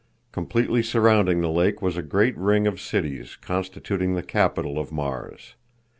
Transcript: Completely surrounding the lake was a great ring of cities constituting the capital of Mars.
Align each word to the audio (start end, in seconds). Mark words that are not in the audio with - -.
Completely 0.31 0.81
surrounding 0.81 1.41
the 1.41 1.51
lake 1.51 1.79
was 1.79 1.95
a 1.95 2.01
great 2.01 2.35
ring 2.35 2.65
of 2.65 2.81
cities 2.81 3.35
constituting 3.39 4.15
the 4.15 4.23
capital 4.23 4.79
of 4.79 4.91
Mars. 4.91 5.53